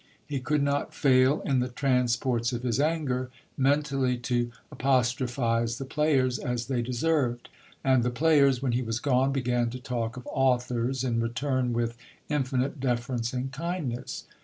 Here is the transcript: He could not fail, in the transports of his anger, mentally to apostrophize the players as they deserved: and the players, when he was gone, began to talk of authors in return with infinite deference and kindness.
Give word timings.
He 0.25 0.39
could 0.39 0.63
not 0.63 0.95
fail, 0.95 1.43
in 1.45 1.59
the 1.59 1.67
transports 1.67 2.51
of 2.53 2.63
his 2.63 2.79
anger, 2.79 3.29
mentally 3.55 4.17
to 4.17 4.49
apostrophize 4.71 5.77
the 5.77 5.85
players 5.85 6.39
as 6.39 6.65
they 6.65 6.81
deserved: 6.81 7.49
and 7.83 8.01
the 8.01 8.09
players, 8.09 8.63
when 8.63 8.71
he 8.71 8.81
was 8.81 8.99
gone, 8.99 9.31
began 9.31 9.69
to 9.69 9.79
talk 9.79 10.17
of 10.17 10.27
authors 10.31 11.03
in 11.03 11.19
return 11.21 11.71
with 11.71 11.95
infinite 12.29 12.79
deference 12.79 13.31
and 13.31 13.51
kindness. 13.51 14.23